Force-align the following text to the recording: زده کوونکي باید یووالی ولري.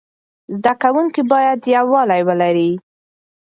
زده 0.55 0.73
کوونکي 0.81 1.21
باید 1.31 1.61
یووالی 1.75 2.21
ولري. 2.27 2.71